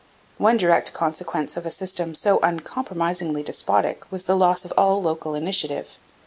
One 0.39 0.57
direct 0.57 0.93
consequence 0.93 1.55
of 1.55 1.63
a 1.63 1.69
system 1.69 2.15
so 2.15 2.39
uncompromisingly 2.41 3.43
despotic 3.43 4.11
was 4.11 4.23
the 4.25 4.35
loss 4.35 4.65
of 4.65 4.73
all 4.75 4.99
local 4.99 5.35
initiative. 5.35 5.99